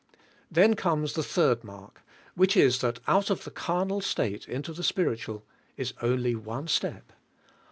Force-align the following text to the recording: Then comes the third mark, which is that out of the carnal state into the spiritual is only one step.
Then 0.49 0.73
comes 0.73 1.13
the 1.13 1.21
third 1.21 1.63
mark, 1.63 2.01
which 2.33 2.57
is 2.57 2.79
that 2.79 2.99
out 3.07 3.29
of 3.29 3.43
the 3.43 3.51
carnal 3.51 4.01
state 4.01 4.47
into 4.47 4.73
the 4.73 4.81
spiritual 4.83 5.45
is 5.77 5.93
only 6.01 6.33
one 6.33 6.67
step. 6.69 7.13